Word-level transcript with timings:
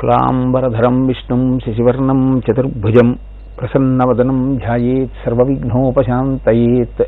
శుక్లాంబరధరం 0.00 1.06
విష్ణుం 1.06 1.58
శశివర్ణం 1.58 2.38
చతుర్భుజం 2.38 3.16
ప్రసన్నవదనం 3.60 4.56
ధ్యాయేత్ 4.56 5.10
సర్వవిఘ్నోపశాంతయేత్. 5.26 7.04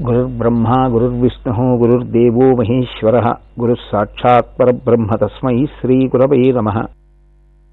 గురుర్బ్రహ్మ 0.00 0.72
గురుర్విష్ణు 0.88 1.76
గురుర్దేవో 1.76 2.56
మహేశ్వర. 2.56 3.34
గురుస్సాక్షాత్ 3.60 4.60
పరబ్రహ్మ 4.60 5.10
తస్మై 5.22 5.66
శ్రీగురవై 5.80 6.52
నమ. 6.52 6.84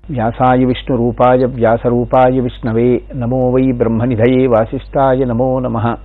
వ్యాసాయ 0.09 0.65
విష్ణురూపాయ 0.65 1.45
వ్యాసరూపాయ 1.45 2.39
విష్ణవే 2.39 3.01
నమో 3.15 3.49
వై 3.49 3.71
బ్రహ్మనిధయే 3.71 4.47
వాసిష్టాయ 4.47 5.25
నమో 5.25 5.59
నమः. 5.59 5.95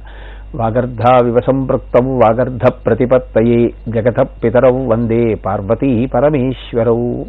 వాగర్ధావివ 0.57 1.37
సంపృక్తౌ 1.47 2.07
వాగర్ధ 2.07 2.71
ప్రతిపత్తయే. 2.87 3.71
జగత 3.89 4.27
పితరౌ 4.45 4.87
వందే 4.87 5.35
పార్వతీ 5.35 6.07
పరమేశ్వరౌ. 6.07 7.23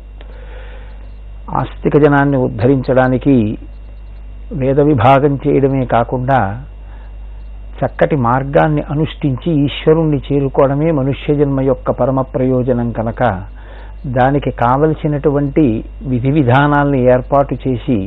ఆస్తిక 1.54 1.98
జనాన్ని 1.98 2.38
ఉద్ధరించడానికి 2.38 3.35
వేద 4.54 4.80
విభాగం 4.80 5.34
చేయడమే 5.35 5.85
కాకుండా 5.85 6.40
చక్కటి 7.80 8.16
మార్గాన్ని 8.16 8.81
అనుష్ఠించి 8.81 9.66
ఈశ్వరుణ్ణి 9.66 10.18
చేరుకోవడమే 10.18 10.91
మనుష్య 10.91 11.35
జన్మ 11.35 11.62
యొక్క 11.62 11.91
పరమ 11.91 12.21
ప్రయోజనం 12.21 12.91
కనుక 12.91 13.23
దానికి 14.05 14.52
కావలసినటువంటి 14.52 15.66
విధి 16.08 16.31
విధానాలను 16.31 16.98
ఏర్పాటు 17.13 17.54
చేసి 17.55 17.98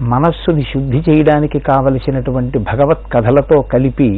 మనస్సుని 0.00 0.62
శుద్ధి 0.62 0.98
చేయడానికి 0.98 1.58
కావలసినటువంటి 1.58 2.58
భగవత్ 2.58 3.04
కథలతో 3.12 3.62
కలిపి 3.62 4.10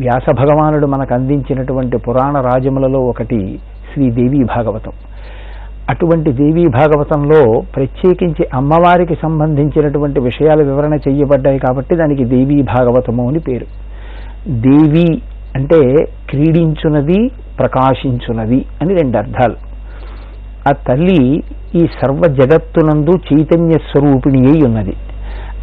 వ్యాస 0.00 0.26
భగవానుడు 0.36 0.86
మనకు 0.86 1.14
అందించినటువంటి 1.14 1.96
పురాణ 1.96 2.40
రాజములలో 2.40 3.00
ఒకటి 3.00 3.60
శ్రీదేవి 3.92 4.44
భాగవతం. 4.44 4.92
అటువంటి 5.90 6.32
దేవీ 6.32 6.66
భాగవతంలో 6.68 7.60
ప్రత్యేకించి 7.60 8.46
అమ్మవారికి 8.54 9.14
సంబంధించినటువంటి 9.22 10.20
విషయాలు 10.20 10.64
వివరణ 10.64 10.94
చేయబడ్డాయి 10.94 11.58
కాబట్టి 11.58 11.96
దానికి 11.96 12.24
దేవీ 12.24 12.62
భాగవతము 12.62 13.28
అని 13.28 13.38
పేరు. 13.38 13.66
దేవి 14.48 15.22
అంటే 15.56 15.94
క్రీడించున్నది 16.30 17.30
ప్రకాశించున్నది 17.58 18.64
అని 18.82 18.94
రెండు 18.94 19.16
అర్థాలు. 19.16 19.56
ఆ 20.68 20.72
తల్లి 20.72 21.42
ఈ 21.74 21.86
సర్వ 21.86 22.22
జగత్తునందు 22.28 23.10
చైతన్య 23.10 23.72
స్వరూపిణి 23.72 24.48
అయి 24.48 24.62
ఉన్నది. 24.62 24.96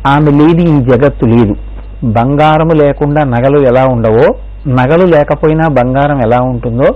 ఆమె 0.08 0.31
లేని 0.31 0.77
ఈ 0.77 0.81
జగత్తు 0.81 1.25
లేదు. 1.25 1.55
బంగారము 2.03 2.73
లేకుండా 2.83 3.23
నగలు 3.23 3.59
ఎలా 3.59 3.85
ఉండవో 3.85 4.35
నగలు 4.67 5.06
లేకపోయినా 5.06 5.67
బంగారం 5.67 6.22
ఎలా 6.22 6.39
ఉంటుందో 6.42 6.95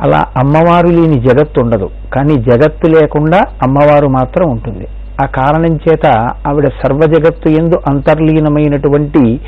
అలా 0.00 0.26
అమ్మవారు 0.36 0.86
లేని 0.86 1.20
జగత్తు 1.20 1.60
ఉండదు. 1.60 1.90
కానీ 2.14 2.34
జగత్తు 2.34 2.90
లేకుండా 2.90 3.38
అమ్మవారు 3.62 4.06
మాత్రం 4.06 4.50
ఉంటుంది. 4.50 4.86
ఆ 5.22 5.26
కారణం 5.26 5.74
చేత 5.74 6.06
ఆవిడ 6.46 6.68
సర్వ 6.68 6.98
జగత్తు 6.98 7.48
ఎందు 7.48 7.82
అంతర్లీనమైనటువంటి 7.88 9.40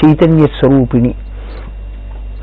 చైతన్య 0.00 0.46
స్వరూపిణి. 0.46 1.14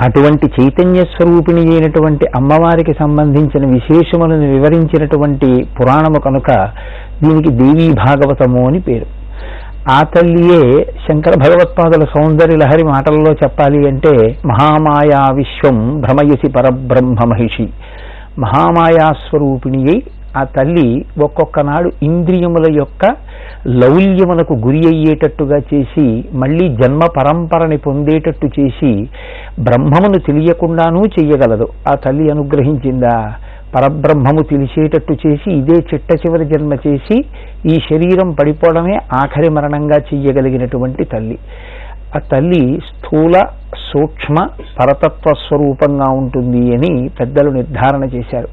అటువంటి 0.01 0.51
చైతన్య 0.61 1.01
స్వరూపిణి 1.01 1.61
అయినటువంటి 1.61 2.25
అమ్మవారికి 2.35 2.93
సంబంధించిన 2.93 3.65
విశేషములను 3.65 4.51
వివరించినటువంటి 4.51 5.67
పురాణము 5.79 6.19
కనుక 6.19 6.51
దీనికి 7.23 7.49
దేవీ 7.49 7.93
భాగవతము 7.93 8.67
అని 8.67 8.79
పేరు. 8.79 9.22
ఆ 9.91 10.03
తల్లియే 10.03 10.83
శంకర 11.07 11.31
భగవత్పాదుల 11.35 12.03
సౌందర్య 12.03 12.55
లహరి 12.55 12.83
మాటల్లో 12.83 13.31
చెప్పాలి 13.31 13.87
అంటే 13.87 14.37
మహామాయా 14.45 15.29
విశ్వం 15.33 16.01
భ్రమయసి 16.01 16.47
పరబ్రహ్మ 16.51 17.27
మహిషి. 17.27 17.69
మహామాయా 18.39 19.11
స్వరూపిణి 19.11 20.01
ఆ 20.37 20.43
తల్లి 20.43 21.05
ఒక్కొక్క 21.23 21.59
నాడు 21.59 21.91
ఇంద్రియముల 22.03 22.75
యొక్క 22.75 23.15
లౌల్యములకు 23.67 24.53
గురి 24.53 24.87
అయ్యేటట్టుగా 24.87 25.57
చేసి 25.73 26.23
మళ్ళీ 26.33 26.69
జన్మ 26.69 26.99
పరంపరని 27.17 27.77
పొందేటట్టు 27.77 28.49
చేసి 28.59 29.09
బ్రహ్మమును 29.59 30.17
తెలియకుండానూ 30.17 31.01
చెయ్యగలదు. 31.01 31.67
ఆ 31.87 31.95
తల్లి 31.95 32.31
అనుగ్రహించిందా? 32.31 33.35
పరబ్రహ్మము 33.75 34.41
తెలిసేటట్టు 34.41 35.13
చేసి 35.27 35.51
ఇదే 35.53 35.77
చిట్ట 35.93 36.11
చివరి 36.13 36.45
జన్మ 36.45 36.73
చేసి 36.87 37.17
ఈ 37.65 37.75
శరీరం 37.89 38.31
పడిపోవడమే 38.31 38.95
ఆఖరి 39.13 39.49
మరణంగా 39.49 39.97
చెయ్యగలిగినటువంటి 39.97 41.03
తల్లి. 41.03 41.37
ఆ 42.15 42.19
తల్లి 42.19 42.79
స్థూల 42.89 43.35
సూక్ష్మ 43.91 44.35
పరతత్వ 44.79 45.33
స్వరూపంగా 45.33 46.09
ఉంటుంది 46.11 46.75
అని 46.75 47.09
పెద్దలు 47.19 47.49
నిర్ధారణ 47.49 48.03
చేశారు. 48.03 48.49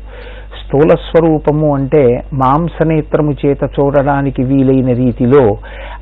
స్థూల 0.61 0.93
స్వరూపము 1.07 1.75
అంటే 1.75 2.03
మాంసనేత్రము 2.33 3.33
చేత 3.43 3.63
చూడడానికి 3.77 4.43
వీలైన 4.43 4.91
రీతిలో 4.93 5.43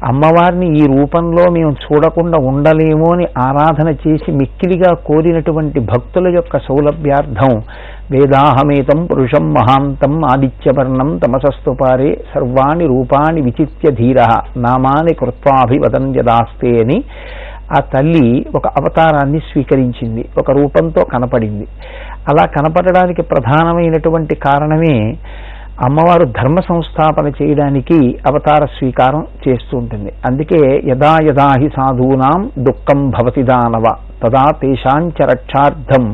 అమ్మవారిని 0.05 0.69
ఈ 0.79 0.85
రూపంలో 0.87 1.45
మేము 1.51 1.73
చూడకుండా 1.85 2.39
ఉండలేము 2.49 3.09
అని 3.13 3.27
ఆరాధన 3.39 3.89
చేసి 4.07 4.33
మిక్కిలిగా 4.33 4.95
కోరినటువంటి 5.07 5.81
భక్తుల 5.81 6.29
యొక్క 6.35 6.59
సౌలభ్యార్థం 6.59 7.55
వేదాహమేతం 8.13 9.07
పురుషం 9.07 9.47
మహాంతం 9.53 10.25
ఆదిత్యవర్ణం 10.25 11.19
తమసస్తుపారే 11.19 12.11
సర్వాణి 12.35 12.87
రూపాన్ని 12.87 13.43
విచిత్య 13.43 13.91
ధీర 13.91 14.21
నామాని 14.57 15.15
కృత్వాభివదన్ 15.15 16.15
యదాస్తే 16.17 16.73
అని 16.83 16.99
ఆ 17.77 17.79
తల్లి 17.95 18.29
ఒక 18.57 18.67
అవతారాన్ని 18.67 19.39
స్వీకరించింది. 19.39 20.23
ఒక 20.39 20.51
రూపంతో 20.51 21.05
కనపడింది. 21.05 21.67
అలా 22.31 22.45
కనపడడానికి 22.47 23.23
ప్రధానమైనటువంటి 23.23 24.35
కారణమే 24.35 24.97
అమ్మవారు 25.87 26.25
ధర్మ 26.39 26.61
సంస్థాపన 26.61 27.27
చేయడానికి 27.39 27.99
అవతార 28.27 28.63
స్వీకారం 28.67 29.23
చేస్తూ 29.45 29.75
ఉంటుంది. 29.79 30.11
అందుకే 30.27 30.61
యదా 30.87 31.13
యదా 31.29 31.49
హి 31.61 31.69
సాధూనాం 31.77 32.41
దుఃఖం 32.59 33.01
భవతి 33.11 33.43
దానవ 33.43 33.87
తదా 34.23 34.45
తేషాంచ 34.63 35.19
రక్షార్థం 35.33 36.05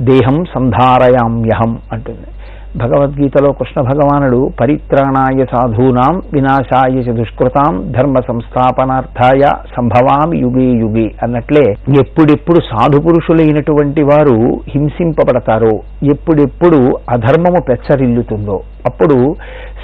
దేహం 0.00 0.44
సంధారయామ్యహం 0.54 1.72
అంటుంది. 1.92 2.28
భగవద్గీతలో 2.74 3.50
కృష్ణ 3.52 3.78
భగవానుడు 3.80 4.40
పరిత్రాణాయ 4.60 5.44
సాధూనాం 5.52 6.14
వినాశాయ 6.34 7.04
చ 7.06 7.14
దుష్కృతాం 7.18 7.92
ధర్మ 7.92 8.20
సంస్థాపనార్థాయ 8.20 9.42
సంభవామి 9.76 10.38
యుగే 10.38 10.66
యుగే 10.82 11.06
అన్నట్లే 11.22 11.66
ఎప్పుడెప్పుడు 12.00 12.60
సాధు 12.60 13.00
పురుషులైనటువంటి 13.00 14.02
వారు 14.02 14.36
హింసింపబడతారో 14.68 15.74
ఎప్పుడెప్పుడు 16.14 16.80
అధర్మము 17.16 17.62
పెచ్చరిల్లుతుందో 17.70 18.58
అప్పుడు 18.86 19.18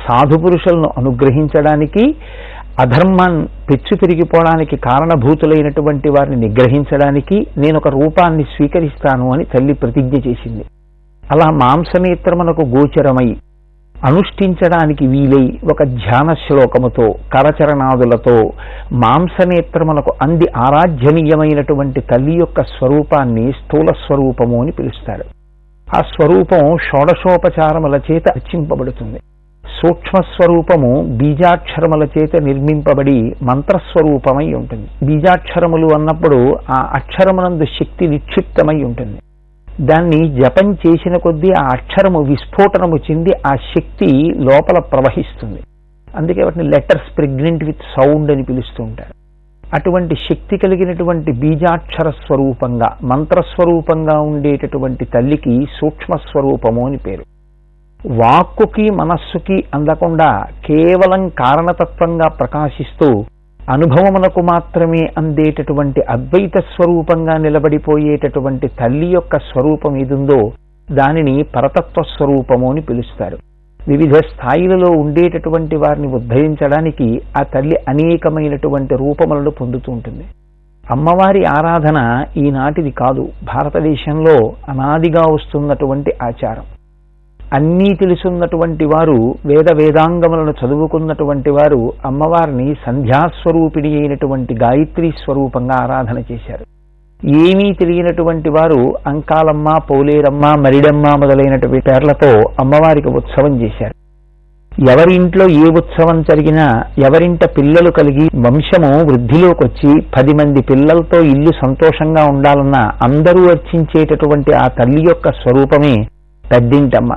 సాధు 0.06 0.38
పురుషులను 0.38 0.90
అనుగ్రహించడానికి 0.98 2.04
అధర్మం 2.80 3.32
పెచ్చు 3.70 3.94
పెరిగిపోవడానికి 3.96 4.76
కారణభూతులైనటువంటి 4.76 6.08
వారిని 6.08 6.36
నిగ్రహించడానికి 6.36 7.46
నేను 7.58 7.76
ఒక 7.78 7.88
రూపాన్ని 7.88 8.44
స్వీకరిస్తాను 8.44 9.32
అని 9.32 9.44
తల్లి 9.44 9.72
ప్రతిజ్ఞ 9.72 10.14
చేసింది. 10.28 10.64
అలా 11.30 11.50
మాంసనేత్రమునకు 11.50 12.64
గోచరమై 12.76 13.36
అనుష్ఠించడానికి 14.06 15.06
వీలై 15.06 15.58
ఒక 15.72 15.82
ధ్యాన 15.82 16.34
శ్లోకముతో 16.34 17.14
కరచరణాదులతో 17.34 18.52
మాంసనేత్రమునకు 18.92 20.12
అంది 20.22 20.46
ఆరాధ్యనీయమైనటువంటి 20.56 22.00
తల్లి 22.00 22.34
యొక్క 22.34 22.62
స్వరూపాన్ని 22.62 23.52
స్థూల 23.52 23.88
స్వరూపము 24.04 24.62
అని 24.62 24.72
పిలుస్తారు. 24.72 25.26
ఆ 25.94 26.00
స్వరూపం 26.12 26.76
షోడశోపచారముల 26.78 27.94
చేత 28.10 28.24
అర్చింపబడుతుంది 28.36 29.20
సూక్ష్మ 29.64 30.20
స్వరూపము 30.22 30.90
బీజాక్షరముల 31.18 32.04
చేత 32.04 32.42
నిర్మింపబడి 32.42 33.18
మంత్రస్వరూపమై 33.42 34.52
ఉంటుంది. 34.52 35.06
బీజాక్షరములు 35.06 35.88
అన్నప్పుడు 35.94 36.38
ఆ 36.70 36.78
అక్షరమునందు 36.94 37.64
శక్తి 37.64 38.06
నిక్షిప్తమై 38.06 38.82
ఉంటుంది. 38.82 39.18
దాన్ని 39.80 40.40
జపం 40.40 40.72
చేసిన 40.72 41.16
కొద్దీ 41.16 41.48
ఆ 41.62 41.68
అక్షరము 41.72 42.22
విస్ఫోటనము 42.22 42.96
చెంది 42.96 43.30
ఆ 43.46 43.54
శక్తి 43.54 44.34
లోపల 44.34 44.80
ప్రవహిస్తుంది. 44.80 45.60
అందుకే 46.16 46.42
వాటిని 46.42 46.64
లెటర్స్ 46.64 47.16
ప్రెగ్నెంట్ 47.16 47.64
విత్ 47.64 47.78
సౌండ్ 47.78 48.30
అని 48.30 48.42
పిలుస్తూ 48.42 48.84
ఉంటారు. 48.84 49.14
అటువంటి 49.74 50.14
శక్తి 50.14 50.56
కలిగినటువంటి 50.56 51.32
బీజాక్షర 51.32 52.10
స్వరూపంగా 52.10 52.96
మంత్రస్వరూపంగా 53.02 54.20
ఉండేటటువంటి 54.20 55.04
తల్లికి 55.04 55.66
సూక్ష్మ 55.80 56.16
స్వరూపము 56.16 56.86
అని 56.86 56.96
పేరు. 56.96 57.24
వాక్కుకి 58.06 58.90
మనస్సుకి 58.90 59.64
అందకుండా 59.74 60.44
కేవలం 60.66 61.28
కారణతత్వంగా 61.28 62.28
ప్రకాశిస్తూ 62.28 63.24
అనుభవమునకు 63.70 64.40
మాత్రమే 64.40 65.08
అందేటటువంటి 65.18 66.00
అద్వైత 66.00 66.58
స్వరూపంగా 66.58 67.36
నిలబడిపోయేటటువంటి 67.36 68.68
తల్లి 68.68 69.06
యొక్క 69.06 69.38
స్వరూపం 69.38 69.96
ఏదుందో 69.96 70.52
దానిని 70.90 71.42
పరతత్వ 71.42 72.02
స్వరూపము 72.02 72.70
అని 72.70 72.80
పిలుస్తారు. 72.80 73.38
వివిధ 73.88 74.14
స్థాయిలలో 74.14 74.90
ఉండేటటువంటి 74.90 75.76
వారిని 75.76 76.06
ఉద్ధరించడానికి 76.06 77.20
ఆ 77.36 77.42
తల్లి 77.42 77.76
అనేకమైనటువంటి 77.88 78.94
రూపములను 78.94 79.50
పొందుతూ 79.50 79.92
ఉంటుంది. 79.92 80.24
అమ్మవారి 80.90 81.44
ఆరాధన 81.44 82.24
ఈనాటిది 82.36 82.90
కాదు. 82.90 83.28
భారతదేశంలో 83.44 84.52
అనాదిగా 84.68 85.22
వస్తున్నటువంటి 85.34 86.12
ఆచారం. 86.22 86.62
అన్నీ 87.52 87.94
తెలుసున్నటువంటి 87.94 88.84
వారు 88.84 89.34
వేద 89.46 89.66
వేదాంగములను 89.74 90.50
చదువుకున్నటువంటి 90.50 91.50
వారు 91.50 91.92
అమ్మవారిని 92.06 92.74
సంధ్యాస్వరూపిణి 92.86 93.98
అయినటువంటి 93.98 94.54
గాయత్రి 94.54 95.10
స్వరూపంగా 95.10 95.76
ఆరాధన 95.82 96.18
చేశారు. 96.18 96.64
ఏమీ 97.26 97.72
తెలియనటువంటి 97.72 98.50
వారు 98.50 98.94
అంకాలమ్మ 99.06 99.78
పౌలేరమ్మ 99.90 100.54
మరిడమ్మ 100.60 101.16
మొదలైనటువంటి 101.16 101.90
పేర్లతో 101.90 102.30
అమ్మవారికి 102.60 103.08
ఉత్సవం 103.08 103.60
చేశారు. 103.60 103.94
ఎవరింట్లో 104.90 105.44
ఏ 105.48 105.64
ఉత్సవం 105.78 106.22
జరిగినా 106.22 106.66
ఎవరింట 106.98 107.44
పిల్లలు 107.58 107.90
కలిగి 107.90 108.26
వంశము 108.36 108.92
వృద్ధిలోకి 109.10 109.64
వచ్చి 109.66 110.00
పది 110.16 110.34
మంది 110.34 110.62
పిల్లలతో 110.62 111.20
ఇల్లు 111.20 111.52
సంతోషంగా 111.66 112.24
ఉండాలన్న 112.24 112.78
అందరూ 113.02 113.42
అర్చించేటటువంటి 113.44 114.52
ఆ 114.52 114.68
తల్లి 114.68 115.02
యొక్క 115.08 115.28
స్వరూపమే 115.32 115.96
పెద్దింటమ్మ. 116.44 117.12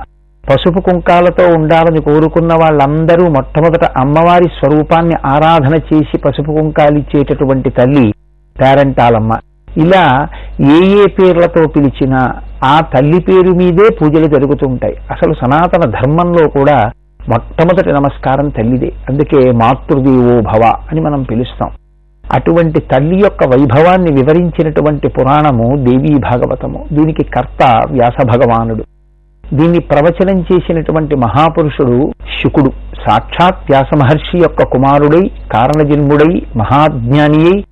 పసుపు 0.50 0.80
కుంకాలతో 0.80 1.54
ఉండాలని 1.54 2.00
కోరుకున్న 2.00 2.52
వాళ్ళందరూ 2.60 3.28
మొట్టమొదట 3.28 3.84
అమ్మవారి 3.84 4.44
స్వరూపాన్ని 4.44 5.14
ఆరాధన 5.26 5.74
చేసి 5.74 6.18
పసుపు 6.18 6.50
కుంకాలిచ్చేటటువంటి 6.52 7.70
తల్లి 7.70 8.12
పేరంటాలమ్మ. 8.60 9.32
ఇలా 9.76 10.28
ఏ 10.60 10.86
ఏ 10.86 11.04
పేర్లతో 11.04 11.66
పిలిచినా 11.66 12.32
ఆ 12.64 12.80
తల్లి 12.80 13.20
పేరు 13.20 13.52
మీదే 13.52 13.88
పూజలు 14.00 14.24
జరుగుతుంటాయి. 14.24 14.96
అసలు 15.10 15.32
సనాతన 15.32 15.90
ధర్మంలో 15.90 16.48
కూడా 16.48 16.90
మొట్టమొదటి 17.28 17.92
నమస్కారం 17.92 18.48
తల్లిదే. 18.48 18.92
అందుకే 19.08 19.50
మాతృదేవో 19.50 20.40
భవ 20.40 20.72
అని 20.92 21.00
మనం 21.00 21.22
పిలుస్తాం. 21.22 21.70
అటువంటి 22.32 22.80
తల్లి 22.80 23.16
యొక్క 23.16 23.44
వైభవాన్ని 23.44 24.12
వివరించినటువంటి 24.12 25.08
పురాణము 25.08 25.76
దేవీ 25.76 26.18
భాగవతము. 26.18 26.86
దీనికి 26.92 27.24
కర్త 27.24 27.82
వ్యాస 27.90 28.26
భగవానుడు. 28.26 28.84
దీన్ని 29.52 29.78
ప్రవచనం 29.78 30.40
చేసినటువంటి 30.40 31.16
మహాపురుషుడు 31.16 32.12
శుకుడు. 32.42 32.70
సాక్షాత్ 33.06 33.70
వ్యాస 33.70 33.94
మహర్షి 33.94 34.38
యొక్క 34.38 34.62
కుమారుడై 34.62 35.30
కారణజన్ముడై 35.52 36.42
మహాజ్ఞాని 36.56 37.44
అయి 37.44 37.64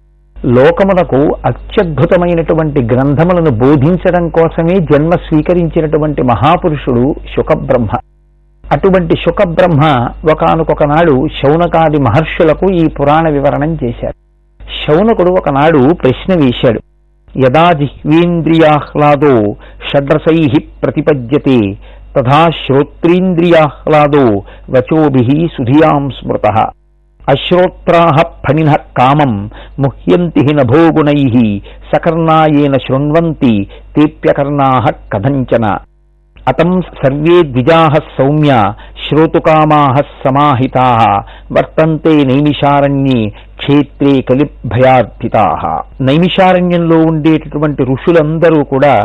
లోకమునకు 0.44 1.36
అత్యద్భుతమైనటువంటి 1.44 2.82
గ్రంథములను 2.82 3.50
బోధించడం 3.50 4.28
కోసమే 4.28 4.80
జన్మ 4.80 5.10
స్వీకరించినటువంటి 5.10 6.22
మహాపురుషుడు 6.22 7.14
శుకబ్రహ్మ. 7.36 7.88
అటువంటి 8.72 9.16
శుకబ్రహ్మ 9.16 10.08
ఒకనకొకనాడు 10.30 11.26
శౌనకాది 11.28 12.02
మహర్షులకు 12.02 12.72
ఈ 12.72 12.88
పురాణ 12.88 13.28
వివరణం 13.28 13.78
చేశారు 13.84 14.14
శౌనకుడు 14.86 15.30
ఒకనాడు 15.30 15.94
ప్రశ్న 15.94 16.44
వేశాడు. 16.44 16.80
యదా 17.36 17.72
జిహ్వేంద్రియాహ్లాదో 17.72 19.54
షడ్రసై 19.94 20.48
ప్రతిపద్యతే 20.82 21.78
తథా 22.16 22.50
శ్రోత్రీంద్రియాహ్లాదో 22.50 24.24
వచోభి 24.70 25.48
సుధియాం 25.56 26.10
స్మృత. 26.10 26.46
అశ్రోత్రా 27.28 28.10
ఫణిన 28.48 28.74
కామం 28.98 29.50
ముహ్యంతి 29.78 30.54
నభోగుణై 30.54 31.60
సకర్ణాయేన 31.94 32.72
శృణ్వంతి 32.72 33.66
తేప్యకర్ణా 33.96 34.84
కథంచన. 35.12 35.76
అతం 36.48 36.82
సర్వే 36.82 37.42
ద్విజాహ 37.42 37.94
సౌమ్య 38.18 38.72
శ్రోతుకామాహ 39.08 40.00
సమాహితా 40.24 40.84
వర్తంతే 41.52 42.24
నైమిషారణ్యే 42.24 43.28
క్షేత్రే 43.58 44.20
కలిభయార్థితా 44.20 45.44
నైమిషారణ్యంలో 46.00 46.96
ఉండేటటువంటి 46.98 47.82
ఋషులందరూ 47.82 48.64
కూడా 48.64 49.04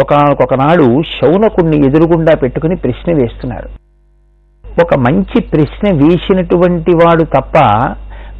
ఒకనొకనాడు 0.00 1.02
శౌనకుణ్ణి 1.02 1.86
ఎదురుగుండా 1.86 2.34
పెట్టుకుని 2.34 2.76
ప్రశ్న 2.76 3.12
వేస్తున్నారు. 3.12 3.68
ఒక 4.82 4.94
మంచి 4.94 5.40
ప్రశ్న 5.40 5.92
వేసినటువంటి 5.92 6.90
వాడు 6.90 7.22
తప్ప 7.22 7.58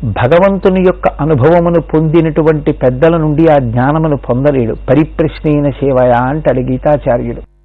భగవంతుని 0.05 0.81
యొక్క 0.87 1.09
అనుభవమును 1.09 1.81
పొందినటువంటి 1.81 2.73
పెద్దల 2.73 3.17
నుండి 3.17 3.49
ఆ 3.49 3.59
జ్ఞానమును 3.59 4.17
పొందలేడు. 4.17 4.75
పరిప్రశ్నైన 4.91 5.71
సేవయా 5.71 6.21
అంటాడు 6.29 6.61
గీతాచార్యుడు. 6.61 7.58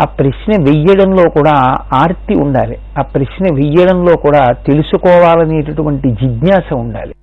ఆ 0.00 0.04
ప్రశ్న 0.04 0.62
వెయ్యడంలో 0.62 1.30
కూడా 1.30 1.52
ఆర్తి 1.92 2.34
ఉండాలి. 2.34 2.76
ఆ 2.98 3.02
ప్రశ్న 3.02 3.54
వెయ్యడంలో 3.54 4.16
కూడా 4.16 4.52
తెలుసుకోవాలనేటటువంటి 4.52 6.10
జిజ్ఞాస 6.10 6.72
ఉండాలి. 6.74 7.14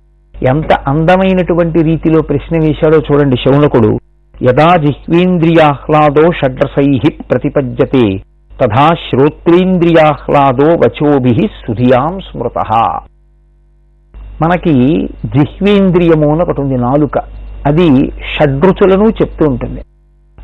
ఎంత 0.42 0.72
అందమైనటువంటి 0.72 1.82
రీతిలో 1.82 2.22
ప్రశ్న 2.22 2.58
వేశాడో 2.64 2.98
చూడండి 2.98 3.36
శౌనకుడు. 3.36 3.98
యదా 4.42 4.76
జిహ్వేంద్రియాహ్లాదో 4.76 6.30
షడ్రసై 6.32 6.98
ప్రతిపద్యతే 7.30 8.16
తథా 8.60 8.88
శ్రోత్రేంద్రియాహ్లాదో 8.88 10.66
వచోభి 10.66 11.34
సుధియాం 11.34 12.20
స్మృత. 12.20 12.64
మనకి 14.42 15.06
జిహ్వేంద్రియము 15.26 16.32
అని 16.32 16.42
ఒకటి 16.42 16.60
ఉంది 16.60 16.74
నాలుక. 16.74 17.18
అది 17.66 18.10
షడ్రుచులను 18.10 19.04
చెప్తూ 19.08 19.48
ఉంటుంది. 19.48 19.80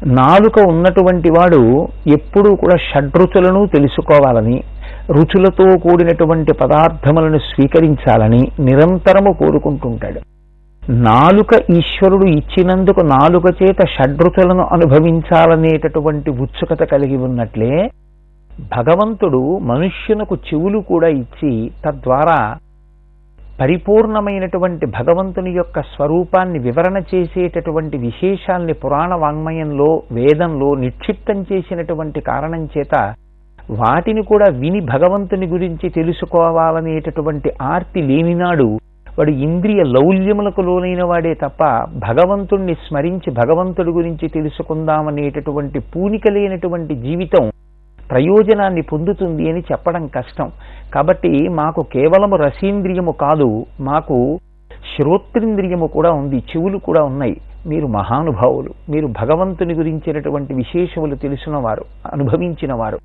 నాలుక 0.02 0.60
ఉన్నటువంటి 0.60 1.30
వాడు 1.30 1.90
ఎప్పుడూ 2.06 2.54
కూడా 2.54 2.76
షడ్రుచులను 2.76 3.66
తెలుసుకోవాలని 3.66 4.64
రుచులతో 5.10 5.76
కూడినటువంటి 5.78 6.52
పదార్థములను 6.52 7.38
స్వీకరించాలని 7.38 8.52
నిరంతరము 8.60 9.32
కోరుకుంటుంటాడు. 9.32 10.20
నాలుక 11.08 11.54
ఈశ్వరుడు 11.70 12.24
ఇచ్చినందుకు 12.24 13.00
నాలుక 13.00 13.46
చేత 13.62 13.86
షడ్రుచులను 13.86 14.64
అనుభవించాలనేటటువంటి 14.72 16.30
ఉత్సుకత 16.30 16.82
కలిగి 16.82 17.16
ఉన్నట్లే 17.16 17.90
భగవంతుడు 18.72 19.58
మనుష్యునకు 19.58 20.34
చెవులు 20.34 20.78
కూడా 20.78 21.08
ఇచ్చి 21.08 21.70
తద్వారా 21.84 22.40
పరిపూర్ణమైనటువంటి 23.60 24.86
భగవంతుని 24.98 25.50
యొక్క 25.52 25.80
స్వరూపాన్ని 25.90 26.58
వివరణ 26.58 26.98
చేసేటటువంటి 27.10 27.96
విశేషాల్ని 27.98 28.74
పురాణ 28.74 29.14
వాంగ్మయంలో 29.14 29.88
వేదంలో 30.10 30.68
నిక్షిప్తం 30.80 31.40
చేసినటువంటి 31.50 32.20
కారణం 32.20 32.62
చేత 32.74 32.94
వాటిని 33.72 34.22
కూడా 34.22 34.46
విని 34.56 34.80
భగవంతుని 34.86 35.46
గురించి 35.46 35.88
తెలుసుకోవాలనేటటువంటి 35.90 37.50
ఆర్తి 37.70 38.00
లేనినాడు 38.02 38.68
వాడు 39.16 39.32
ఇంద్రియ 39.40 39.80
లౌల్యములకు 39.92 40.62
లోనైన 40.62 41.02
వాడే 41.04 41.32
తప్ప 41.34 41.62
భగవంతుణ్ణి 42.04 42.74
స్మరించి 42.84 43.30
భగవంతుడి 43.32 43.92
గురించి 43.92 44.26
తెలుసుకుందామనేటటువంటి 44.28 45.78
పూనిక 45.92 46.28
లేనటువంటి 46.28 46.94
జీవితం 47.02 47.44
ప్రయోజనాన్ని 48.10 48.82
పొందుతుంది 48.82 49.50
అని 49.50 49.60
చెప్పడం 49.60 50.06
కష్టం. 50.06 50.52
కాబట్టి 50.94 51.48
మాకు 51.48 51.82
కేవలము 51.82 52.36
రసీంద్రియము 52.36 53.12
కాదు 53.12 53.66
మాకు 53.80 54.38
శ్రోత్రింద్రియము 54.96 55.86
కూడా 55.86 56.10
ఉంది 56.10 56.36
చెవులు 56.36 56.78
కూడా 56.78 57.02
ఉన్నాయి. 57.02 57.40
మీరు 57.66 57.86
మహానుభావులు 57.86 58.70
మీరు 58.88 59.06
భగవంతుని 59.06 59.74
గురించినటువంటి 59.74 60.54
విశేషములు 60.54 61.14
తెలిసినవారు 61.14 61.84
అనుభవించినవారు. 62.12 62.98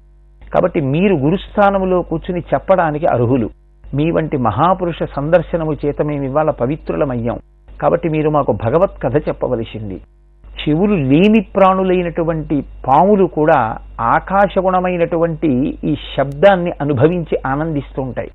కాబట్టి 0.54 0.82
మీరు 0.82 1.16
గురుస్థానములో 1.16 2.02
కూర్చుని 2.02 2.44
చెప్పడానికి 2.54 3.06
అర్హులు. 3.06 3.50
మీ 3.96 4.12
వంటి 4.12 4.38
మహాపురుష 4.38 5.04
సందర్శనము 5.16 5.74
చేత 5.74 6.02
మేము 6.02 6.24
ఇవాళ 6.24 6.50
పవిత్రులమయ్యాం. 6.50 7.40
కాబట్టి 7.82 8.10
మీరు 8.10 8.30
మాకు 8.30 8.52
భగవత్ 8.52 9.04
కథ 9.04 9.28
చెప్పవలసింది. 9.28 10.02
చెవులు 10.69 10.95
లేని 10.95 11.39
ప్రాణులైనటువంటి 11.39 12.63
పాములు 12.88 13.25
కూడా 13.25 13.77
ఆకాశగుణమైనటువంటి 14.01 15.77
ఈ 15.84 15.95
శబ్దాన్ని 16.17 16.72
అనుభవించి 16.81 17.38
ఆనందిస్తుంటాయి. 17.48 18.31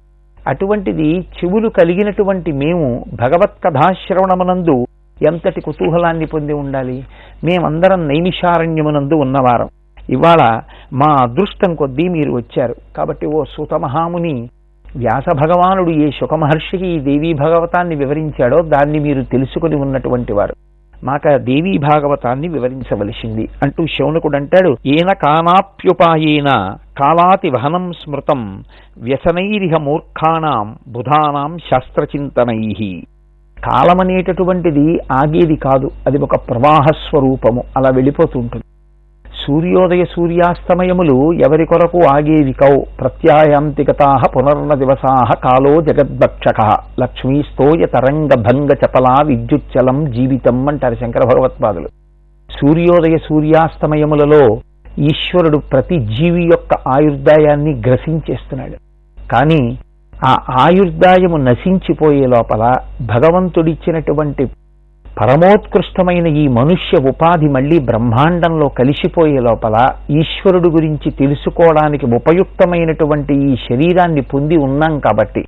అటువంటిది 0.49 1.21
చెవులు 1.21 1.69
కలిగినటువంటి 1.69 2.53
మేము 2.53 3.05
భగవత్ 3.15 3.65
కథాశ్రవణమునందు 3.65 4.87
ఎంతటి 5.23 5.61
కుతూహలాన్ని 5.61 6.27
పొంది 6.27 6.53
ఉండాలి? 6.53 7.05
మేమందరం 7.45 8.09
నైమిషారణ్యమునందు 8.09 9.15
ఉన్నవారం. 9.15 9.69
ఇవాళ 10.11 10.61
మా 10.93 11.17
అదృష్టం 11.23 11.75
కొద్దీ 11.75 12.09
మీరు 12.09 12.33
వచ్చారు. 12.33 12.75
కాబట్టి 12.97 13.27
ఓ 13.27 13.45
సుతమహాముని 13.45 14.49
వ్యాస 14.97 15.25
భగవానుడు 15.35 15.91
ఏ 15.91 16.11
శుకమహర్షికి 16.11 16.87
ఈ 16.87 16.99
దేవీ 17.01 17.33
భగవతాన్ని 17.33 17.95
వివరించాడో 17.95 18.63
దాన్ని 18.63 18.99
మీరు 18.99 19.23
తెలుసుకుని 19.23 19.77
ఉన్నటువంటి 19.77 20.33
వారు. 20.33 20.55
మాక 21.05 21.37
దేవీ 21.37 21.79
భాగవతాన్ని 21.79 22.49
వివరించవలసింది. 22.49 23.49
అంటూ 23.63 23.87
శౌనకుడు 23.87 24.37
అంటాడు 24.37 24.77
ఏన 24.87 25.13
కానాప్యుపాయేన 25.13 26.51
కాలాతి 26.99 27.51
వహనం 27.51 27.93
స్మృతం 27.93 28.63
వ్యసనైరిహ 28.99 29.77
మూర్ఖానాం 29.77 30.77
బుధానాం 30.89 31.59
శాస్త్రచింతనై. 31.59 33.03
కాలమనేటటువంటిది 33.59 34.99
ఆగేది 35.13 35.57
కాదు. 35.57 35.91
అది 36.07 36.19
ఒక 36.19 36.37
ప్రవాహ 36.37 36.87
స్వరూపము 37.05 37.65
అలా 37.77 37.91
వెళ్ళిపోతుంటుంది 37.91 38.65
సూర్యోదయ 39.47 40.05
సూర్యాస్తమయములు 40.05 41.33
ఎవరి 41.33 41.67
కొరకు 41.67 41.99
ఆగేవి 41.99 42.53
కౌ? 42.53 42.81
ప్రత్యాయాంతిగతా 43.01 44.23
పునర్న 44.37 44.75
దివసా 44.75 45.25
కాలో 45.35 45.81
జగద్భక్షక. 45.81 46.77
లక్ష్మీస్తోయ 47.01 47.87
తరంగ 47.87 48.29
భంగ 48.35 48.69
చపలా 48.73 49.17
విద్యుచ్చలం 49.27 50.13
జీవితం 50.13 50.69
అంటారు 50.69 50.95
శంకర 50.95 51.21
భగవత్పాదులు. 51.25 51.89
సూర్యోదయ 52.61 53.17
సూర్యాస్తమయములలో 53.17 54.61
ఈశ్వరుడు 54.99 55.59
ప్రతి 55.59 55.99
జీవి 55.99 56.45
యొక్క 56.45 56.89
ఆయుర్దాయాన్ని 56.89 57.83
గ్రసించేస్తున్నాడు. 57.87 58.77
కానీ 59.33 59.79
ఆ 60.25 60.39
ఆయుర్దాయము 60.51 61.37
నశించిపోయే 61.37 62.27
లోపల 62.27 62.75
భగవంతుడిచ్చినటువంటి 63.01 64.47
పరమోత్కృష్టమైన 65.19 66.27
ఈ 66.27 66.49
మనుష్య 66.49 66.99
ఉపాధి 67.09 67.49
మళ్ళీ 67.49 67.79
బ్రహ్మాండంలో 67.79 68.69
కలిసిపోయే 68.69 69.39
లోపల 69.39 69.77
ఈశ్వరుడు 70.11 70.69
గురించి 70.69 71.11
తెలుసుకోవడానికి 71.11 72.07
ఉపయుక్తమైనటువంటి 72.07 73.35
ఈ 73.51 73.57
శరీరాన్ని 73.57 74.21
పొంది 74.21 74.57
ఉన్నాం 74.57 74.99
కాబట్టి 74.99 75.43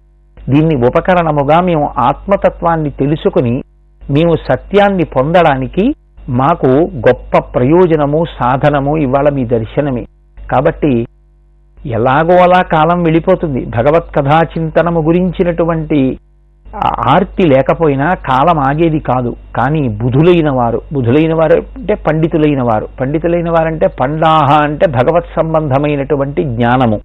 దీన్ని 0.49 0.77
ఉపకరణముగా 0.87 1.61
మేము 1.61 1.87
ఆత్మతత్వాన్ని 1.99 2.91
తెలుసుకుని 2.91 3.55
మేము 4.11 4.35
సత్యాన్ని 4.53 5.05
పొందడానికి 5.05 5.95
మాకు 6.29 6.71
గొప్ప 7.09 7.39
ప్రయోజనము 7.55 8.25
సాధనము 8.41 8.97
ఇవాళ 8.97 9.29
మీ 9.35 9.45
దర్శనమే. 9.45 10.05
కాబట్టి 10.51 11.07
ఎలాగో 11.87 12.35
అలా 12.43 12.63
కాలం 12.63 13.03
వెళ్ళిపోతుంది. 13.03 13.65
భగవత్ 13.65 14.15
కథా 14.17 14.39
చింతనము 14.39 15.01
గురించినటువంటి 15.01 16.19
ఆర్తి 16.77 17.43
లేకపోయినా 17.43 18.11
కాలం 18.11 18.59
ఆగేది 18.59 18.99
కాదు. 18.99 19.37
కానీ 19.57 19.89
బుధులైన 19.89 20.51
వారు 20.51 20.81
బుధులైన 20.93 21.35
వారు 21.35 21.63
అంటే 21.77 21.95
పండితులైన 21.95 22.63
వారు. 22.63 22.89
పండితులైన 23.01 23.51
వారంటే 23.51 23.87
పండాహ 24.01 24.61
అంటే 24.63 24.87
భగవత్ 24.87 25.25
సంబంధమైనటువంటి 25.41 26.45
జ్ఞానము. 26.45 27.01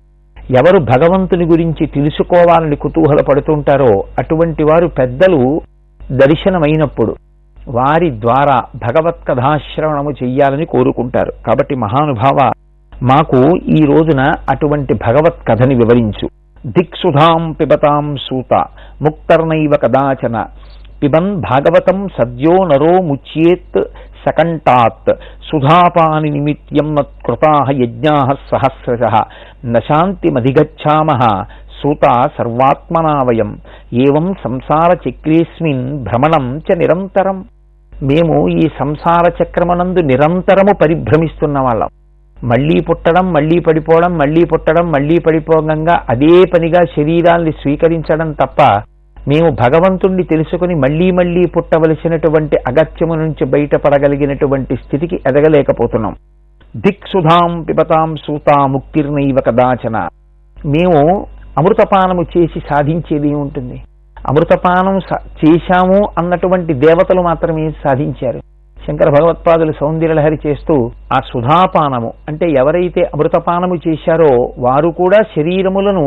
ఎవరు 0.49 0.79
భగవంతుని 0.79 1.45
గురించి 1.45 1.87
తెలుసుకోవాలని 1.87 2.75
కుతూహల 2.75 3.21
పడుతుంటారో 3.21 4.03
అటువంటి 4.19 4.63
వారు 4.63 4.87
పెద్దలు 4.87 5.61
దర్శనమైనప్పుడు 6.11 7.15
వారి 7.67 8.21
ద్వారా 8.21 8.61
భగవత్ 8.75 9.27
కథాశ్రవణము 9.27 10.11
చెయ్యాలని 10.11 10.65
కోరుకుంటారు. 10.65 11.33
కాబట్టి 11.47 11.75
మహానుభావ 11.75 12.51
మాకు 13.03 13.57
ఈ 13.57 13.85
రోజున 13.85 14.23
అటువంటి 14.49 14.93
భగవత్ 14.93 15.47
కథని 15.47 15.75
వివరించు. 15.75 16.29
దిక్సుధాం 16.75 17.43
పిబతాం 17.59 18.07
సూత 18.23 18.53
ముక్తర్నైవ 19.01 19.73
కదాచన 19.83 20.37
పిబన్ 21.01 21.31
భాగవతం 21.43 21.99
సద్యో 22.15 22.55
నరో 22.69 22.93
ముచ్యేత్ 23.07 23.79
సకంఠాత్ 24.23 25.11
సుధాపాని 25.49 26.29
నిమిత్యం 26.29 26.87
మత్కృతా 26.95 27.51
యజ్ఞా 27.81 28.15
సహస్రశ 28.49 29.03
నశాంతిమధిగచ్చామ 29.75 31.09
సూత 31.79 32.05
సర్వాత్మనావయం 32.37 33.49
ఏవం 34.03 34.27
సంసార 34.43 34.89
చక్రేస్మిన్ 35.03 35.85
భ్రమణం 36.07 36.45
చ 36.65 36.77
నిరంతరం 36.79 37.37
మేము 37.93 38.35
ఈ 38.55 38.65
సంసార 38.79 39.25
చక్రమనందు 39.39 40.01
నిరంతరము 40.09 40.73
పరిభ్రమిస్తున్న 40.81 41.59
వాళ్ళం 41.59 41.91
మళ్ళీ 42.43 42.81
పుట్టడం 42.81 43.33
మళ్ళీ 43.33 43.59
పడిపోవడం 43.59 44.17
మళ్ళీ 44.17 44.45
పుట్టడం 44.45 44.91
మళ్ళీ 44.91 45.19
పడిపోగంగా 45.19 46.05
అదే 46.09 46.43
పనిగా 46.43 46.81
శరీరాల్ని 46.81 47.51
స్వీకరించడం 47.51 48.31
తప్ప 48.31 48.81
మేము 49.27 49.49
భగవంతుణ్ణి 49.49 50.23
తెలుసుకుని 50.23 50.75
మళ్ళీ 50.75 51.11
మళ్ళీ 51.11 51.41
పుట్టవలసినటువంటి 51.57 52.57
అగత్యము 52.67 53.13
నుంచి 53.13 53.45
బయటపడగలిగినటువంటి 53.45 54.75
స్థితికి 54.75 55.15
ఎదగలేకపోతున్నాం. 55.15 56.15
దిక్సుధాం 56.77 57.61
పిబతాం 57.61 58.15
సూతా 58.15 58.65
ముక్తిర్నైవ 58.65 59.35
కదాచన. 59.47 60.07
మేము 60.65 61.27
అమృతపానము 61.57 62.21
చేసి 62.21 62.59
సాధించేది 62.59 63.33
ఉంటుంది 63.33 63.81
అమృతపానం 64.29 64.97
చేశాము 65.45 66.09
అన్నటువంటి 66.17 66.73
దేవతలు 66.73 67.21
మాత్రమే 67.21 67.69
సాధించారు. 67.69 68.39
శంకర 68.87 69.09
భగవత్పాదులు 69.09 69.71
సౌందర్యలహరి 69.71 70.37
చేస్తూ 70.47 70.75
ఆ 71.13 71.17
సుధాపానము 71.31 72.13
అంటే 72.29 72.45
ఎవరైతే 72.51 73.01
అమృతపానము 73.13 73.75
చేశారో 73.87 74.29
వారు 74.57 74.89
కూడా 74.89 75.19
శరీరములను 75.35 76.05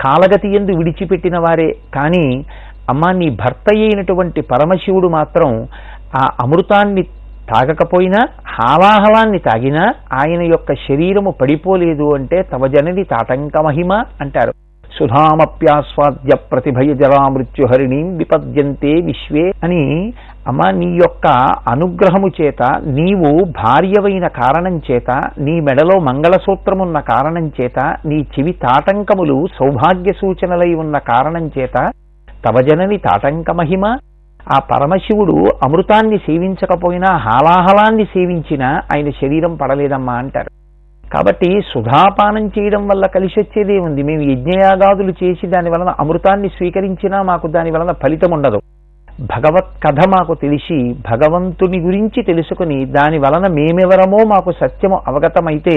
కాలగతి 0.00 0.48
ఎందు 0.56 0.76
విడిచిపెట్టిన 0.78 1.38
వారే. 1.38 1.70
కానీ 1.94 2.24
అమ్మ 2.90 3.10
నీ 3.10 3.28
భర్త 3.30 3.66
అయినటువంటి 3.76 4.40
పరమశివుడు 4.40 5.08
మాత్రం 5.08 5.50
ఆ 6.16 6.22
అమృతాన్ని 6.44 7.02
తాగకపోయినా 7.52 8.20
హాలాహలాన్ని 8.54 9.38
తాగినా 9.38 9.84
ఆయన 10.12 10.42
యొక్క 10.42 10.72
శరీరము 10.88 11.30
పడిపోలేదు 11.30 12.14
అంటే 12.14 12.42
తవ 12.42 12.66
జనని 12.66 13.04
తాటంక 13.04 13.56
మహిమ 13.58 13.92
అంటారు. 14.20 14.52
సుధామప్యాస్వాద్య 14.96 16.36
ప్రతిభయ 16.50 16.90
జరామృత్యుహరిణీం 17.00 18.06
విపద్యంతే 18.20 18.92
విశ్వే 19.08 19.46
అని 19.66 19.82
అమ్మ 20.50 20.62
నీ 20.78 20.88
యొక్క 21.02 21.26
అనుగ్రహము 21.72 22.28
చేత 22.38 22.62
నీవు 22.98 23.30
భార్యవైన 23.60 24.26
కారణం 24.40 24.76
చేత 24.88 25.10
నీ 25.46 25.54
మెడలో 25.66 25.96
మంగళసూత్రమున్న 26.08 27.00
కారణం 27.12 27.46
చేత 27.58 27.78
నీ 28.10 28.18
చెవి 28.34 28.54
తాటంకములు 28.64 29.38
సౌభాగ్య 29.58 30.14
సూచనలై 30.22 30.70
ఉన్న 30.84 30.98
కారణం 31.12 31.46
చేత 31.58 31.76
తవజనని 32.46 32.98
తాటంక 33.08 33.50
మహిమ 33.60 33.84
ఆ 34.40 34.56
పరమశివుడు 34.70 35.36
అమృతాన్ని 35.66 36.18
సేవించకపోయినా 36.28 37.10
హాలాహలాన్ని 37.26 38.06
సేవించినా 38.14 38.70
ఆయన 38.94 39.10
శరీరం 39.20 39.52
పడలేదమ్మా 39.60 40.14
అంటారు. 40.22 40.50
కాబట్టి 41.12 41.48
సుధాపానం 41.72 42.44
చేయడం 42.46 42.82
వల్ల 42.86 43.06
కలిసి 43.06 43.40
వచ్చేదే 43.40 43.78
ఉంది. 43.78 44.02
మేము 44.02 44.22
యజ్ఞయాగాదులు 44.22 45.12
చేసి 45.24 45.46
దాని 45.46 45.70
వలన 45.70 45.94
అమృతాన్ని 46.00 46.48
స్వీకరించినా 46.48 47.22
మాకు 47.22 47.48
దాని 47.48 47.70
వలన 47.70 47.92
ఫలితం 48.02 48.32
ఉండదు. 48.32 48.60
భగవత్ 49.20 49.72
కథ 49.84 50.00
మాకు 50.08 50.34
తెలిసి 50.34 50.78
భగవంతుని 51.10 51.78
గురించి 51.80 52.22
తెలుసుకుని 52.22 52.78
దాని 52.84 53.18
వలన 53.18 53.46
మేమెవరమో 53.52 54.20
మాకు 54.24 54.52
సత్యము 54.52 55.00
అవగతమైతే 55.08 55.76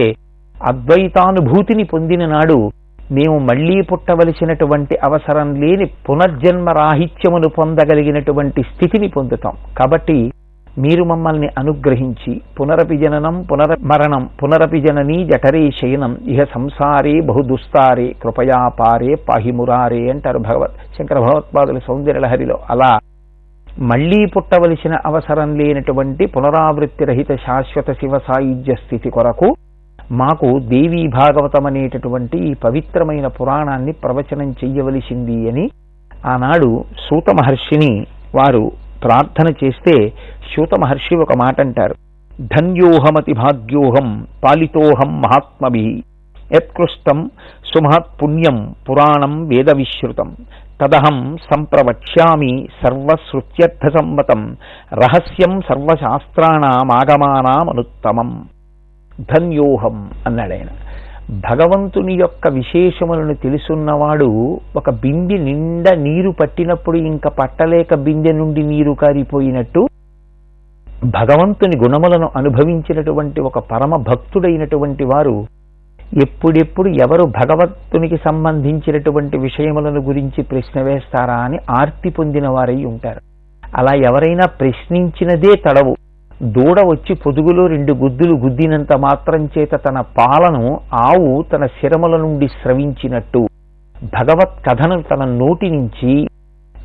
అద్వైతానుభూతిని 0.55 1.83
పొందిన 1.83 2.25
నాడు 2.25 2.71
మేము 3.11 3.37
మళ్ళీ 3.39 3.81
పుట్టవలసినటువంటి 3.81 4.95
అవసరం 5.03 5.49
లేని 5.55 5.85
పునర్జన్మ 6.05 6.69
రాహిత్యమును 6.69 7.49
పొందగలిగినటువంటి 7.49 8.61
స్థితిని 8.63 9.07
పొందుతాం. 9.07 9.53
కాబట్టి 9.77 10.17
మీరు 10.77 11.03
మమ్మల్ని 11.03 11.49
అనుగ్రహించి 11.57 12.31
పునరపి 12.57 12.97
జననం 12.97 13.35
పునరమరణం 13.49 14.23
పునరపి 14.39 14.79
జననీ 14.79 15.17
జఠరే 15.23 15.69
శయనం 15.71 16.13
ఇహ 16.27 16.43
సంసారే 16.53 17.13
బహుదుస్తారే 17.21 18.07
కృపయా 18.23 18.67
పారే 18.79 19.15
పాహిమురారే 19.29 20.09
అంటారు 20.09 20.39
భగవత్ 20.39 20.75
శంకర 20.97 21.17
భగవత్పాదుల 21.19 21.79
సౌందర్యలహరిలో. 21.79 22.57
అలా 22.69 22.91
మళ్ళీ 23.87 24.25
పుట్టవలసిన 24.25 24.95
అవసరం 25.05 25.49
లేనటువంటి 25.57 26.25
పునరావృత్తి 26.25 27.05
రహిత 27.05 27.31
శాశ్వత 27.45 27.91
శివ 27.91 28.17
సాయుధ్య 28.27 28.75
స్థితి 28.75 29.09
కొరకు 29.09 29.49
మాకు 30.13 30.47
దేవీ 30.69 31.07
భాగవతం 31.13 31.65
అనేటటువంటి 31.65 32.37
ఈ 32.49 32.53
పవిత్రమైన 32.63 33.27
పురాణాన్ని 33.37 33.93
ప్రవచనం 34.03 34.49
చెయ్యవలసింది 34.61 35.37
అని 35.49 35.65
ఆనాడు 36.27 36.69
సూత 37.05 37.29
మహర్షిని 37.39 37.93
వారు 38.35 38.65
ప్రార్థన 39.05 39.65
చేస్తే 39.65 40.13
సూత 40.55 40.79
మహర్షి 40.79 41.15
ఒక 41.15 41.37
మాట 41.37 41.61
అంటారు 41.61 41.95
ధన్యోహమతి 42.41 43.33
భాగ్యోహం 43.33 44.27
పాలితోహం 44.43 45.21
మహాత్మభి. 45.21 46.03
యత్కృష్టం 46.53 47.31
సుమహత్ 47.65 48.23
పుణ్యం 48.23 48.75
పురాణం 48.89 49.47
వేద 49.47 49.75
విశ్రుతం 49.75 50.35
తదహం 50.81 51.37
సంప్రవక్ష్యామి 51.37 52.67
సర్వశ్రుత్యర్థసమ్మతం. 52.83 54.57
రహస్యం 54.93 55.61
సర్వశాస్త్రాణమాగమానామనుత్తమం. 55.61 58.47
ధన్యోహం 59.19 60.11
అన్నాడాయన. 60.25 60.67
భగవంతుని 61.29 62.13
యొక్క 62.13 62.47
విశేషములను 62.47 63.33
తెలుసున్నవాడు 63.33 64.59
ఒక 64.75 64.89
బిందె 64.89 65.37
నిండా 65.37 65.91
నీరు 65.95 66.31
పట్టినప్పుడు 66.31 66.97
ఇంకా 66.97 67.29
పట్టలేక 67.29 67.95
బిందె 67.95 68.31
నుండి 68.31 68.63
నీరు 68.63 68.91
కారిపోయినట్టు 68.91 69.87
భగవంతుని 71.05 71.77
గుణములను 71.77 72.29
అనుభవించినటువంటి 72.35 73.41
ఒక 73.41 73.59
పరమ 73.59 73.95
భక్తుడైనటువంటి 73.95 75.03
వారు 75.03 75.47
ఎప్పుడెప్పుడు 76.23 76.89
ఎవరు 76.89 77.23
భగవంతునికి 77.23 78.17
సంబంధించినటువంటి 78.17 79.37
విషయములను 79.37 80.01
గురించి 80.01 80.43
ప్రశ్న 80.43 80.81
వేస్తారా 80.81 81.33
అని 81.33 81.57
ఆర్తి 81.69 82.09
పొందిన 82.09 82.47
వారై 82.47 82.85
ఉంటారు. 82.85 83.21
అలా 83.75 83.93
ఎవరైనా 83.95 84.45
ప్రశ్నించినదే 84.45 85.55
తడవు. 85.55 85.95
దూడ 86.41 86.79
వచ్చి 86.87 87.15
పొదుగులో 87.15 87.67
రెండు 87.67 87.93
గుద్దులు 87.93 88.33
గుద్దినంత 88.35 88.93
మాత్రం 88.97 89.45
చేత 89.45 89.75
తన 89.75 90.01
పాలను 90.17 90.63
ఆవు 91.01 91.43
తన 91.51 91.65
శిరముల 91.65 92.17
నుండి 92.17 92.47
స్రవించినట్టు. 92.47 93.41
భగవత్ 94.13 94.69
కథను 94.69 95.01
తన 95.01 95.23
నోటి 95.25 95.69
నుంచి 95.69 96.13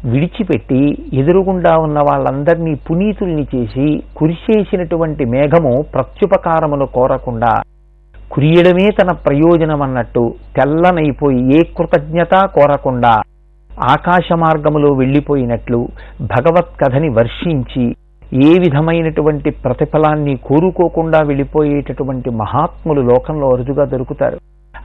విడిచిపెట్టి 0.04 0.82
ఎదురుగుండా 1.12 1.76
ఉన్న 1.76 1.98
వాళ్ళందరినీ 1.98 2.74
పునీతుల్ని 2.74 3.46
చేసి 3.54 3.86
కురిసేసినటువంటి 4.16 5.24
మేఘము 5.24 5.82
ప్రత్యుపకారమును 5.94 6.86
కోరకుండా 6.86 7.52
కురియడమే 8.32 8.90
తన 8.90 9.12
ప్రయోజనం 9.26 9.82
అన్నట్టు 9.82 10.34
తెల్లనైపోయి 10.56 11.40
ఏ 11.56 11.62
కృతజ్ఞత 11.78 12.34
కోరకుండా 12.46 13.12
ఆకాశ 13.88 14.32
మార్గములో 14.36 14.92
వెళ్ళిపోయినట్లు 14.92 15.88
భగవత్ 16.22 16.84
కథని 16.84 17.08
వర్షించి 17.08 17.84
ఏ 18.32 18.58
విధమైనటువంటి 18.58 19.50
ప్రతిఫలాన్ని 19.50 20.36
కోరుకోకుండా 20.36 21.20
వెళ్ళిపోయేటటువంటి 21.20 22.30
మహాత్ములు 22.30 23.00
లోకంలో 23.00 23.50
అరుదుగా 23.50 23.84
దొరుకుతారు. 23.84 24.38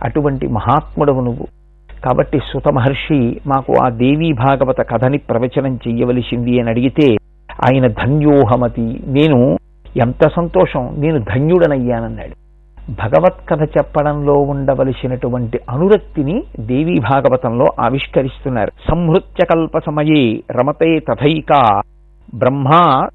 అటువంటి 0.04 0.48
మహాత్ముడవు 0.48 1.22
నువ్వు. 1.22 1.48
కాబట్టి 2.06 2.40
సుత 2.40 2.68
మహర్షి 2.70 3.40
మాకు 3.48 3.74
ఆ 3.86 3.90
దేవీ 3.90 4.34
భాగవత 4.34 4.82
కథని 4.82 5.18
ప్రవచనం 5.18 5.80
చెయ్యవలసింది 5.88 6.60
అని 6.60 6.70
అడిగితే 6.70 7.16
ఆయన 7.52 7.88
ధన్యోహమతి 7.88 9.04
నేను 9.08 9.58
ఎంత 9.98 10.30
సంతోషం 10.36 10.96
నేను 10.98 11.20
ధన్యుడనయ్యానన్నాడు. 11.20 12.46
భగవత్ 12.90 13.50
కథ 13.50 13.62
చెప్పడంలో 13.62 14.34
ఉండవలసినటువంటి 14.34 15.60
అనురక్తిని 15.70 16.44
దేవీ 16.60 17.00
భాగవతంలో 17.00 17.66
ఆవిష్కరిస్తున్నారు. 17.80 18.72
సంహృత్య 18.90 19.46
కల్ప 19.46 19.78
సమయే 19.78 20.40
రమతే 20.52 21.00
తథైక 21.00 21.82
బ్రహ్మా 22.36 23.08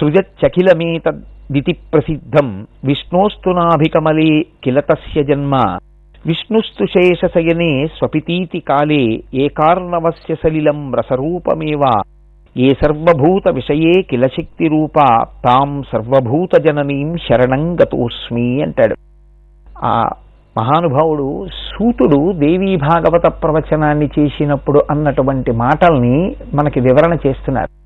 సృజచ్చఖిలమేతద్దితి 0.00 1.72
ప్రసిద్ధం 1.72 2.66
విష్ణోస్తునాభికమలే 2.84 4.42
కిలతస్య 4.64 5.22
జన్మ. 5.22 5.78
విష్ణుస్తు 6.26 6.86
శేషశయనే 6.86 7.86
స్వపితీతి 7.86 8.60
కాలే 8.60 9.20
ఏకార్ణవస్య 9.34 10.34
సలిలం 10.34 10.94
రసరూపమేవ. 10.94 12.02
ఏ 12.56 12.68
సర్వభూత 12.68 13.48
విషయే 13.48 14.02
కిల 14.02 14.22
శక్తి 14.22 14.68
రూప 14.68 14.96
తాం 15.44 15.82
సర్వభూత 15.92 16.58
జననీం 16.58 17.16
శరణం 17.16 17.74
గతోస్మి 17.74 18.62
అంటాడు. 18.62 18.94
ఆ 19.84 20.10
మహానుభావుడు 20.58 21.46
సూతుడు 21.46 22.32
దేవీ 22.32 22.76
భాగవత 22.76 23.42
ప్రవచనాన్ని 23.42 24.10
చేసినప్పుడు 24.18 24.80
అన్నటువంటి 24.90 25.52
మాటల్ని 25.52 26.36
మనకి 26.54 26.80
వివరణ 26.80 27.16
చేస్తున్నారు. 27.26 27.83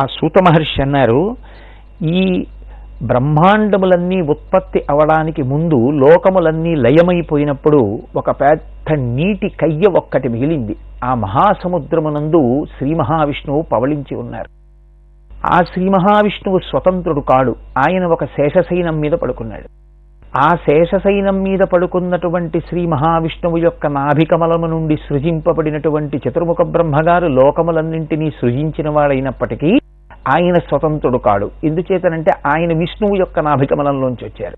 ఆ 0.00 0.06
సూత 0.06 0.42
మహర్షి 0.42 0.82
అన్నారు 0.82 1.36
ఈ 2.02 2.44
బ్రహ్మాండములన్నీ 3.02 4.20
ఉత్పత్తి 4.20 4.82
అవడానికి 4.90 5.42
ముందు 5.42 5.90
లోకములన్నీ 5.90 6.74
లయమైపోయినప్పుడు 6.74 7.98
ఒక 8.16 8.30
పెద్ద 8.30 8.98
నీటి 8.98 9.48
కయ్య 9.48 9.82
ఒక్కటి 9.96 10.28
మిగిలింది. 10.28 10.76
ఆ 11.04 11.14
మహాసముద్రమునందు 11.14 12.64
శ్రీ 12.78 12.94
మహావిష్ణువు 12.94 13.62
పవళించి 13.62 14.16
ఉన్నారు. 14.16 14.48
ఆ 15.46 15.62
శ్రీ 15.62 15.88
మహావిష్ణువు 15.88 16.58
స్వతంత్రుడు 16.58 17.20
కాడు. 17.20 17.54
ఆయన 17.78 18.04
ఒక 18.04 18.24
శేషశైనం 18.24 19.00
మీద 19.00 19.12
పడుకున్నాడు. 19.12 19.86
ఆ 20.38 20.54
శేషశైనం 20.54 21.42
మీద 21.42 21.58
పడుకున్నటువంటి 21.58 22.60
శ్రీ 22.60 22.86
మహావిష్ణువు 22.86 23.56
యొక్క 23.56 23.86
నాభికమలము 23.86 24.66
నుండి 24.66 24.96
సృజింపబడినటువంటి 24.96 26.20
చతుర్ముఖ 26.28 26.56
బ్రహ్మగారు 26.62 27.26
లోకములన్నింటినీ 27.26 28.30
సృజించిన 28.30 28.88
వాడైనప్పటికీ 28.88 29.78
ఆయన 30.28 30.54
స్వతంత్రుడు 30.54 31.18
కాడు. 31.18 31.50
ఎందుచేతనంటే 31.64 32.32
ఆయన 32.46 32.78
విష్ణువు 32.78 33.16
యొక్క 33.16 33.40
నాభికమలంలోంచి 33.40 34.24
వచ్చారు. 34.24 34.56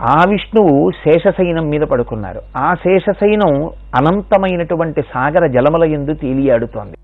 ఆ 0.00 0.24
విష్ణువు 0.28 0.90
శేషశైనం 0.90 1.68
మీద 1.68 1.80
పడుకున్నారు. 1.80 2.40
ఆ 2.56 2.74
శేషశైనం 2.74 3.70
అనంతమైనటువంటి 3.96 5.02
సాగర 5.02 5.46
జలముల 5.46 5.84
ఎందు 5.84 6.14
తేలియాడుతోంది. 6.14 6.96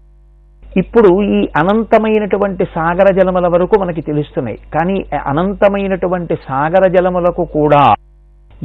ఇప్పుడు 0.77 1.23
ఈ 1.23 1.49
అనంతమైనటువంటి 1.57 2.65
సాగర 2.65 3.15
జలముల 3.15 3.49
వరకు 3.49 3.81
మనకి 3.81 4.01
తెలుస్తున్నాయి. 4.01 4.57
కానీ 4.57 5.05
అనంతమైనటువంటి 5.27 6.35
సాగర 6.35 6.89
జలములకు 6.89 7.45
కూడా 7.45 7.95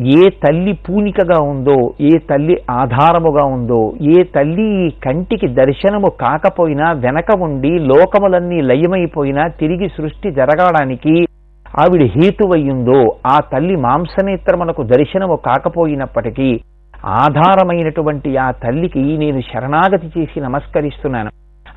ఏ 0.05 0.29
తల్లి 0.29 0.73
పూనికగా 0.73 1.39
ఉందో 1.39 1.93
ఏ 2.01 2.09
తల్లి 2.17 2.61
ఆధారముగా 2.71 3.43
ఉందో 3.43 3.93
ఏ 4.01 4.23
తల్లి 4.23 4.85
ఈ 4.85 4.89
కంటికి 4.89 5.47
దర్శనము 5.47 6.09
కాకపోయినా 6.09 6.91
వెనక 6.91 7.41
ఉండి 7.41 7.69
లోకములన్నీ 7.69 8.61
లయమైపోయినా 8.61 9.47
తిరిగి 9.47 9.87
సృష్టి 9.87 10.31
జరగడానికి 10.31 11.23
ఆవిడ 11.79 12.03
హేతువయ్యుందో 12.03 12.99
ఆ 13.27 13.39
తల్లి 13.53 13.75
మాంసనేత్రమునకు 13.75 14.83
దర్శనము 14.83 15.35
కాకపోయినప్పటికీ 15.35 16.59
ఆధారమైనటువంటి 17.05 18.37
ఆ 18.37 18.51
తల్లికి 18.51 19.17
నేను 19.17 19.41
శరణాగతి 19.41 20.19
చేసి 20.19 20.39
నమస్కరిస్తున్నాను. 20.41 21.29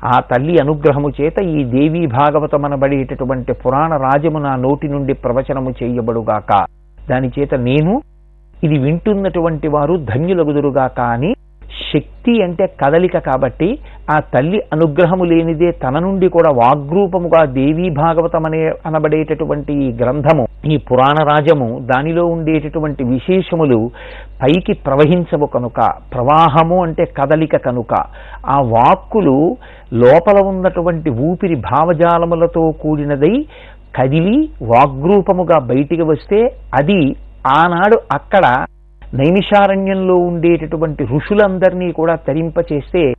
ఆ 0.05 0.19
తల్లి 0.19 0.55
అనుగ్రహము 0.61 1.09
చేత 1.09 1.43
ఈ 1.43 1.63
దేవీ 1.63 2.05
భాగవతమనబడేటటువంటి 2.07 3.53
పురాణ 3.53 3.97
రాజము 3.97 4.39
నా 4.39 4.55
నోటి 4.55 4.87
నుండి 4.87 5.13
ప్రవచనము 5.13 5.73
చేయబడుగాక. 5.83 6.65
దాని 7.09 7.31
చేత 7.39 7.55
నేను 7.55 8.01
ఇది 8.63 8.77
వింటున్నటువంటి 8.77 9.67
వారు 9.67 9.97
ధన్యులగుదురుగా 10.11 10.87
కానీ 10.87 11.31
శక్తి 11.91 12.43
అంటే 12.43 12.65
కదలిక 12.81 13.17
కాబట్టి 13.17 13.67
ఆ 14.11 14.19
తల్లి 14.33 14.59
అనుగ్రహము 14.73 15.23
లేనిదే 15.23 15.71
తన 15.71 15.99
నుండి 15.99 16.27
కూడా 16.29 16.49
వాగ్రూపముగా 16.51 17.45
దేవీ 17.45 17.89
భాగవతం 17.89 18.43
అనే 18.45 18.61
అనబడేటటువంటి 18.85 19.73
ఈ 19.73 19.87
గ్రంథము 19.91 20.43
ఈ 20.65 20.77
పురాణ 20.77 21.17
రాజము 21.23 21.79
దానిలో 21.79 22.25
ఉండేటటువంటి 22.25 23.03
విశేషములు 23.03 23.79
పైకి 24.41 24.73
ప్రవహించవు 24.73 25.45
కనుక. 25.45 25.79
ప్రవాహము 26.13 26.83
అంటే 26.83 27.05
కదలిక 27.17 27.57
కనుక. 27.57 27.93
ఆ 28.49 28.59
వాక్కులు 28.75 29.37
లోపల 29.93 30.39
ఉన్నటువంటి 30.43 31.09
ఊపిరి 31.09 31.55
భావజాలములతో 31.55 32.71
కూడినదై 32.81 33.35
కదిలి 33.95 34.37
వాగ్రూపముగా 34.63 35.59
బయటికి 35.59 36.01
వస్తే 36.01 36.41
అది 36.73 37.01
ఆనాడు 37.47 37.97
అక్కడ 38.11 38.45
నైమిషారణ్యంలో 39.15 40.15
ఉండేటటువంటి 40.15 41.03
ఋషులందరినీ 41.03 41.91
కూడా 41.91 42.15
తరింపచేస్తే 42.15 43.13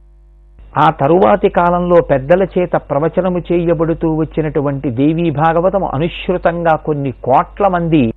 ఆ 0.78 0.90
తరువాతి 0.90 1.48
కాలంలో 1.48 2.02
పెద్దల 2.02 2.42
చేత 2.42 2.70
ప్రవచనము 2.90 3.38
చేయబడుతూ 3.38 4.16
వచ్చినటువంటి 4.16 4.90
దేవీ 4.90 5.30
భాగవతం 5.30 5.84
అనుశ్రుతంగా 5.84 6.76
కొన్ని 6.76 7.12
కోట్ల 7.12 7.68
మంది 7.68 8.12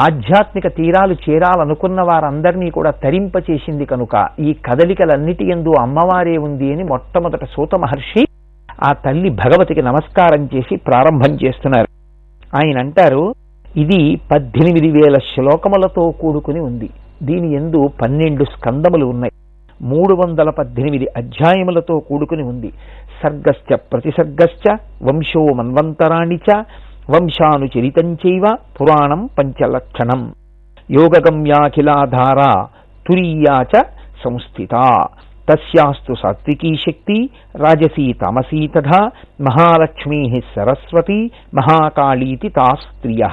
ఆధ్యాత్మిక 0.00 0.66
తీరాలు 0.66 1.14
చేరాలనుకున్న 1.14 2.00
వారందరినీ 2.00 2.70
కూడా 2.70 2.90
తరింపచేసింది 2.90 3.84
కనుక 3.84 4.28
ఈ 4.40 4.52
కదలికలన్నిటి 4.52 5.44
ఎందు 5.50 5.74
అమ్మవారే 5.80 6.36
ఉంది 6.38 6.72
అని 6.72 6.84
మొట్టమొదట 6.84 7.44
సూత 7.44 7.74
మహర్షి 7.74 8.26
ఆ 8.82 8.92
తల్లి 8.92 9.30
భగవతికి 9.30 9.82
నమస్కారం 9.82 10.44
చేసి 10.44 10.76
ప్రారంభం 10.76 11.34
చేస్తున్నారు. 11.34 11.88
ఆయన 12.56 12.78
అంటారు 12.78 13.34
ఇది 13.76 14.20
పద్దెనిమిది 14.30 14.90
వేల 14.90 15.18
శ్లోకములతో 15.18 16.10
కూడుకుని 16.10 16.60
ఉంది. 16.60 16.90
దీని 17.22 17.54
ఎందు 17.54 17.90
పన్నెండు 18.02 18.44
స్కందములు 18.44 19.06
ఉన్నాయి. 19.06 19.32
మూడు 19.82 20.14
వందల 20.14 20.50
పద్దెనిమిది 20.50 21.06
అధ్యాయములతో 21.16 21.98
కూడుకుని 21.98 22.42
ఉంది. 22.42 22.72
సర్గశ్చ 23.22 23.74
ప్రతిసర్గశ్చ 23.74 24.76
వంశో 25.02 25.52
మన్వంతరాణి 25.52 26.36
చ 26.36 26.64
వంశానుచరితంచైవ 27.10 28.56
పురాణం 28.80 29.28
పంచలక్షణం. 29.38 30.32
యోగగమ్యాఖిలాధారా 30.90 32.68
తురీయా 33.08 33.62
చ 33.62 33.84
సంస్థిత. 34.24 34.74
తస్యాస్తు 35.50 36.14
సాత్వికీ 36.22 36.74
శక్తి 36.76 37.30
రాజసీ 37.56 38.12
తమసీ 38.12 38.68
తథా 38.68 39.00
మహాలక్ష్మీ 39.40 40.34
సరస్వతి 40.56 41.30
మహాకాళీతి 41.54 42.48
తా 42.48 42.68
స్త్రియ. 42.84 43.24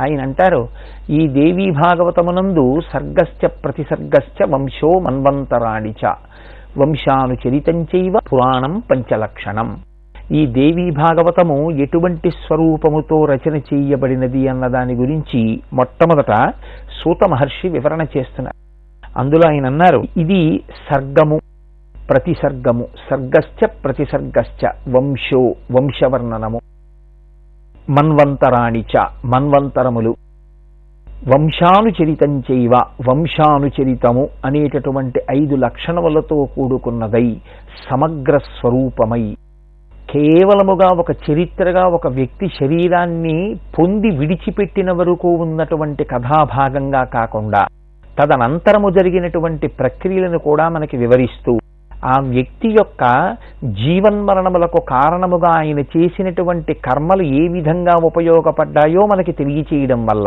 ఆయన 0.00 0.20
అంటారు 0.22 0.68
ఈ 1.10 1.28
దేవీ 1.28 1.70
భాగవతమునందు 1.70 2.80
సర్గశ్చ 2.92 3.46
ప్రతిసర్గశ్చ 3.46 4.50
వంశో 4.50 4.92
మన్వంతరాణిచ 4.98 6.04
వంశానుచరితంచైవ 6.78 8.14
పురాణం 8.32 8.82
పంచలక్షణం. 8.90 9.76
ఈ 10.32 10.46
దేవీ 10.46 10.90
భాగవతము 10.90 11.70
ఎటువంటి 11.70 12.30
స్వరూపముతో 12.30 13.24
రచన 13.24 13.56
చేయబడినది 13.56 14.48
అన్న 14.48 14.66
దాని 14.66 14.94
గురించి 14.94 15.62
మొట్టమొదట 15.72 16.32
సూత 17.00 17.28
మహర్షి 17.30 17.68
వివరణ 17.68 18.02
చేస్తున్నారు. 18.16 18.61
అందులో 19.12 19.44
ఆయన 19.48 19.66
అన్నారు 19.66 20.00
ఇది 20.16 20.40
సర్గము 20.88 21.36
ప్రతిసర్గము 21.94 22.84
సర్గశ్చ 23.08 23.68
ప్రతిసర్గశ్చ 23.82 24.62
వంశో 24.94 25.42
వంశవర్ణనము 25.76 26.60
మన్వంతరాణిచ 27.88 28.94
మన్వంతరములు 29.24 30.12
వంశానుచరితంచైవ 31.26 32.74
వంశానుచరితము 33.08 34.24
అనేటటువంటి 34.44 35.20
ఐదు 35.36 35.56
లక్షణములతో 35.56 36.38
కూడుకున్నదై 36.54 37.26
సమగ్ర 37.84 38.36
స్వరూపమై 38.48 39.22
కేవలముగా 40.08 40.88
ఒక 40.94 41.10
చరిత్రగా 41.26 41.84
ఒక 41.90 42.06
వ్యక్తి 42.16 42.46
శరీరాన్ని 42.58 43.36
పొంది 43.78 44.10
విడిచిపెట్టిన 44.16 44.90
వరకు 44.92 45.30
ఉన్నటువంటి 45.44 46.04
కథాభాగంగా 46.04 47.04
కాకుండా 47.14 47.62
తదనంతరము 48.18 48.90
జరిగినటువంటి 48.90 49.66
ప్రక్రియలను 49.66 50.38
కూడా 50.38 50.68
మనకి 50.68 50.96
వివరిస్తూ 50.96 51.52
ఆ 52.04 52.14
వ్యక్తి 52.20 52.68
యొక్క 52.68 53.02
జీవన్మరణములకు 53.64 54.80
కారణముగా 54.88 55.50
ఆయన 55.58 55.80
చేసినటువంటి 55.80 56.74
కర్మలు 56.74 57.22
ఏ 57.22 57.48
విధంగా 57.48 57.94
ఉపయోగపడ్డాయో 58.04 59.06
మనకి 59.06 59.32
తెలియచేయడం 59.32 60.06
వల్ల 60.06 60.26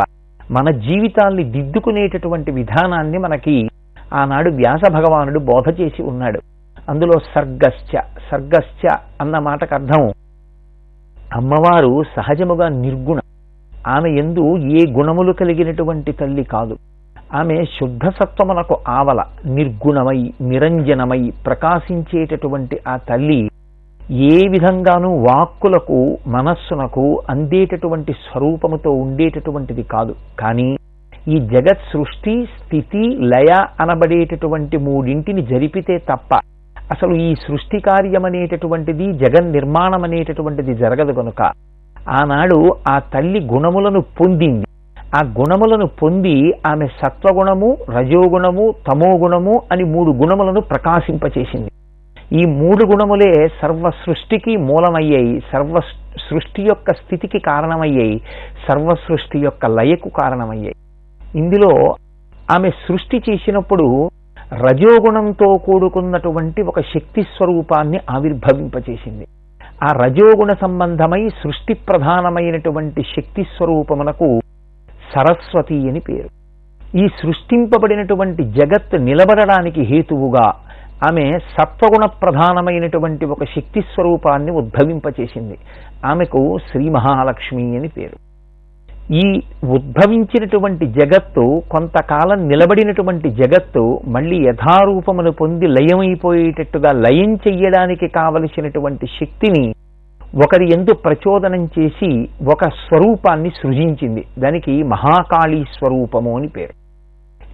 మన 0.52 0.70
జీవితాల్ని 0.70 1.44
దిద్దుకునేటటువంటి 1.44 2.52
విధానాన్ని 2.52 3.18
మనకి 3.18 3.56
ఆనాడు 4.14 4.50
వ్యాస 4.50 4.92
భగవానుడు 4.92 5.40
బోధ 5.40 5.82
చేసి 5.82 6.02
ఉన్నాడు. 6.02 6.40
అందులో 6.90 7.20
సర్గశ్చ 7.36 8.02
సర్గశ్చ 8.32 8.82
అన్న 9.22 9.40
మాటకు 9.40 9.76
అర్థం 9.76 10.04
అమ్మవారు 11.36 12.04
సహజముగా 12.16 12.68
నిర్గుణ 12.70 13.20
ఆమె 13.88 14.10
ఎందు 14.10 14.58
ఏ 14.58 14.84
గుణములు 14.92 15.34
కలిగినటువంటి 15.34 16.12
తల్లి 16.12 16.44
కాదు. 16.44 16.76
ఆమె 17.34 17.66
శుద్ధసత్వమునకు 17.78 18.76
ఆవల 18.88 19.22
నిర్గుణమై 19.46 20.20
నిరంజనమై 20.42 21.32
ప్రకాశించేటటువంటి 21.46 22.78
ఆ 22.88 22.98
తల్లి 22.98 23.40
ఏ 24.30 24.48
విధంగానూ 24.48 25.10
వాక్కులకు 25.28 26.18
మనస్సునకు 26.28 27.06
అందేటటువంటి 27.30 28.14
స్వరూపముతో 28.14 28.92
ఉండేటటువంటిది 28.92 29.84
కాదు. 29.84 30.14
కానీ 30.40 30.68
ఈ 31.28 31.38
జగత్ 31.40 31.86
సృష్టి 31.92 32.46
స్థితి 32.58 33.04
లయ 33.34 33.52
అనబడేటటువంటి 33.84 34.78
మూడింటిని 34.78 35.42
జరిపితే 35.42 35.98
తప్ప 35.98 36.40
అసలు 36.94 37.14
ఈ 37.16 37.36
సృష్టి 37.36 37.80
కార్యమనేటటువంటిది 37.80 39.06
జగన్ 39.24 39.52
నిర్మాణం 39.52 40.04
అనేటటువంటిది 40.04 40.74
జరగదు 40.76 41.14
కనుక 41.14 41.42
ఆనాడు 42.14 42.60
ఆ 42.88 43.00
తల్లి 43.00 43.40
గుణములను 43.54 44.02
పొందింది. 44.02 44.66
ఆ 45.18 45.22
గుణములను 45.24 45.88
పొంది 45.88 46.54
ఆమె 46.68 46.88
సత్వగుణము 46.88 47.78
రజోగుణము 47.90 48.74
తమోగుణము 48.88 49.62
అని 49.72 49.84
మూడు 49.84 50.12
గుణములను 50.12 50.62
ప్రకాశింపచేసింది. 50.62 51.70
ఈ 52.34 52.42
మూడు 52.46 52.86
గుణములే 52.86 53.48
సర్వ 53.62 53.92
సృష్టికి 54.06 54.58
మూలమయ్యాయి 54.58 55.40
సర్వ 55.40 55.80
సృష్టి 56.30 56.62
యొక్క 56.62 56.94
స్థితికి 56.94 57.40
కారణమయ్యాయి 57.40 58.18
సర్వ 58.68 58.96
సృష్టి 59.08 59.40
యొక్క 59.40 59.66
లయకు 59.66 60.10
కారణమయ్యాయి. 60.10 60.76
ఇందులో 61.36 61.96
ఆమె 62.52 62.70
సృష్టి 62.70 63.18
చేసినప్పుడు 63.18 64.10
రజోగుణంతో 64.54 65.54
కూడుకున్నటువంటి 65.54 66.62
ఒక 66.62 66.80
శక్తి 66.80 67.22
స్వరూపాన్ని 67.22 68.00
ఆవిర్భవింపచేసింది. 68.12 69.28
ఆ 69.84 69.92
రజోగుణ 70.04 70.50
సంబంధమై 70.62 71.30
సృష్టి 71.30 71.74
ప్రధానమైనటువంటి 71.74 73.02
శక్తి 73.02 73.44
స్వరూపమునకు 73.44 74.40
సరస్వతి 75.14 75.90
అని 75.90 76.00
పేరు. 76.00 76.30
ఈ 76.98 77.08
సృష్టింపబడినటువంటి 77.08 78.44
జగత్ 78.44 79.02
నిలబడడానికి 79.02 79.82
హేతువుగా 79.82 80.46
ఆమె 81.08 81.40
సత్వగుణ 81.40 82.06
ప్రధానమైనటువంటి 82.24 83.26
ఒక 83.26 83.44
శక్తి 83.44 83.82
స్వరూపాన్ని 83.82 84.52
ఉద్భవింపచేసింది. 84.52 85.58
ఆమెకు 86.06 86.58
శ్రీ 86.72 86.90
మహాలక్ష్మి 86.90 87.78
అని 87.78 87.88
పేరు. 87.88 88.18
ఈ 89.14 89.42
ఉద్భవించినటువంటి 89.64 90.86
జగత్తు 90.86 91.64
కొంతకాలం 91.72 92.48
నిలబడినటువంటి 92.48 93.30
జగత్తు 93.30 94.00
మళ్ళీ 94.08 94.38
యథారూపమును 94.48 95.32
పొంది 95.32 95.68
లయమైపోయేటట్టుగా 95.68 96.92
లయం 96.92 97.34
చెయ్యడానికి 97.36 98.08
కావలసినటువంటి 98.08 99.06
శక్తిని 99.06 99.66
ఒకరి 100.44 100.74
ఎందు 100.74 100.94
ప్రచోదనం 100.94 101.70
చేసి 101.80 102.28
ఒక 102.52 102.64
స్వరూపాన్ని 102.64 103.50
సృజించింది. 103.50 104.26
దానికి 104.40 104.84
మహాకాళీ 104.84 105.64
స్వరూపము 105.64 106.38
అని 106.38 106.48
పేరు. 106.48 106.74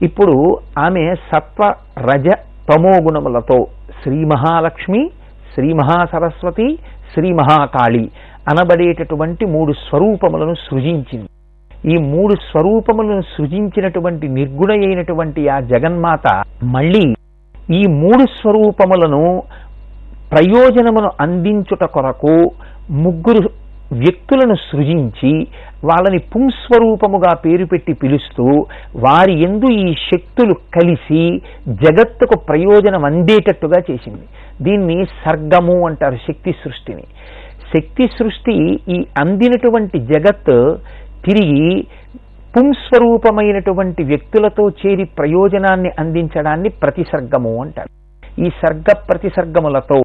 ఇప్పుడు 0.03 0.57
ఆమె 0.79 1.15
సత్వ 1.15 1.73
రజ 1.99 2.27
తమో 2.69 2.89
గుణములతో 2.89 3.67
శ్రీ 4.03 4.25
మహాలక్ష్మి 4.25 5.09
శ్రీ 5.53 5.73
మహాసరస్వతి 5.73 6.79
శ్రీ 7.13 7.31
మహాకాళి 7.31 8.11
అనబడేటటువంటి 8.49 9.45
మూడు 9.45 9.73
స్వరూపములను 9.73 10.53
సృజించింది. 10.53 11.27
ఈ 11.93 11.97
మూడు 11.97 12.35
స్వరూపములను 12.35 13.21
సృజించినటువంటి 13.21 14.27
నిర్గుణ 14.27 14.71
అయినటువంటి 14.71 15.49
ఆ 15.49 15.59
జగన్మాత 15.59 16.43
మళ్ళీ 16.63 17.13
ఈ 17.71 17.81
మూడు 17.87 18.25
స్వరూపములను 18.25 19.43
ప్రయోజనమును 20.31 21.09
అందించుట 21.21 21.83
కొరకు 21.83 22.35
ముగ్గురు 23.03 23.41
వ్యక్తులను 23.99 24.55
సృజించి 24.55 25.31
వాళ్ళని 25.85 26.19
పుంస్వరూపముగా 26.33 27.31
పేరు 27.45 27.65
పెట్టి 27.65 27.93
పిలుస్తూ 27.93 28.45
వారి 28.95 29.33
ఎందు 29.43 29.69
ఈ 29.71 29.93
శక్తులు 29.93 30.53
కలిసి 30.53 31.21
జగత్తుకు 31.83 32.35
ప్రయోజనం 32.39 33.05
అందేటట్టుగా 33.05 33.79
చేసింది. 33.91 34.25
దీన్ని 34.63 34.97
సర్గము 35.25 35.87
అంటారు 35.87 36.15
శక్తి 36.15 36.51
సృష్టిని. 36.63 37.05
శక్తి 37.73 38.05
సృష్టి 38.19 38.55
ఈ 38.95 39.05
అందినటువంటి 39.19 39.99
జగత్ 39.99 40.53
తిరిగి 41.25 41.67
పుంస్వరూపమైనటువంటి 42.55 44.03
వ్యక్తులతో 44.03 44.63
చేరి 44.81 45.03
ప్రయోజనాన్ని 45.03 45.91
అందించడాన్ని 45.99 46.69
ప్రతిసర్గము 46.69 47.61
అంటారు. 47.61 47.91
ఈ 48.45 48.49
సర్గ 48.61 48.89
ప్రతిసర్గములతో 49.09 49.97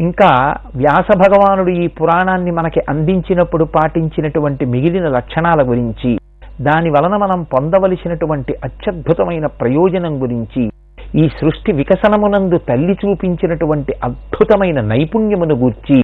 ఇంకా 0.00 0.54
వ్యాస 0.76 1.16
భగవానుడు 1.16 1.70
ఈ 1.70 1.86
పురాణాన్ని 1.86 2.50
మనకి 2.50 2.80
అందించినప్పుడు 2.88 3.64
పాటించినటువంటి 3.64 4.64
మిగిలిన 4.64 5.08
లక్షణాల 5.08 5.70
గురించి 5.70 6.18
దాని 6.60 6.90
వలన 6.90 7.16
మనం 7.16 7.42
పొందవలసినటువంటి 7.42 8.54
అత్యద్భుతమైన 8.64 9.46
ప్రయోజనం 9.46 10.22
గురించి 10.22 10.70
ఈ 11.14 11.28
సృష్టి 11.28 11.72
వికసనమునందు 11.72 12.56
తల్లి 12.56 12.96
చూపించినటువంటి 13.04 13.92
అద్భుతమైన 14.04 14.80
నైపుణ్యమును 14.80 15.54
గూర్చి 15.54 16.02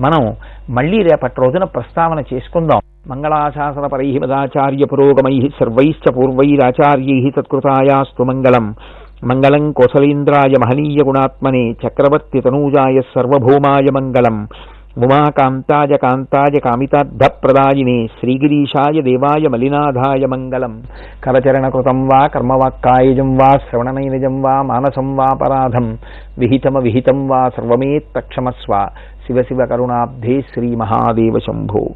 మనం 0.00 0.36
మళ్ళీ 0.70 1.02
రేపటి 1.02 1.40
రోజున 1.40 1.64
ప్రస్తావన 1.64 2.22
చేసుకుందాం. 2.34 2.80
మంగళాశాసన 3.08 3.86
పరై 3.86 4.18
మదాచార్య 4.18 4.84
పురోగమై 4.92 5.50
సర్వైశ్చ 5.60 6.12
పూర్వైరాచార్యై 6.12 7.30
తత్కృతాయాస్తు 7.30 8.22
మంగళం. 8.22 8.74
మంగళం 9.22 9.64
కోసలేంద్రాయ 9.72 10.54
మహనీయ 10.62 11.00
గుణాత్మనే 11.06 11.64
చక్రవర్తి 11.82 12.40
తనూజాయ 12.40 13.00
సర్వభౌమాయ 13.10 13.88
మంగళం 13.92 14.36
ఉమాకాంతాయ 14.96 15.96
కాంతాయ 15.96 16.56
కామితార్థప్రదాయినే 16.64 17.96
శ్రీగిరీషాయ 18.16 19.00
దేవాయ 19.00 19.48
మలినాథాయ 19.48 20.24
మంగళం 20.26 20.72
కరచరణకృతం 21.24 22.00
వా 22.08 22.20
కర్మవాక్కాయజం 22.34 23.30
వా 23.36 23.50
శ్రవణనైనజం 23.66 24.36
వా 24.42 24.56
మానసం 24.62 25.10
వాపరాధం 25.16 25.86
విహితమ 26.38 26.78
విహితం 26.78 27.20
వా 27.28 27.42
సర్వమేత్తక్షమస్వ 27.56 28.72
శివ 29.26 29.42
శివ 29.42 29.66
కరుణాబ్ధే 29.66 30.36
శ్రీ 30.52 30.70
మహాదేవ 30.76 31.38
శంభో 31.38 31.84